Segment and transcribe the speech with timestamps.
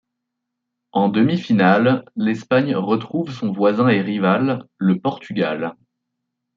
[0.93, 5.75] En demi-finale, l'Espagne retrouve son voisin et rival, le Portugal.